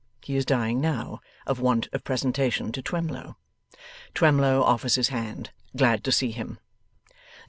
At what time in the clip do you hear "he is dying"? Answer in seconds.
0.23-0.81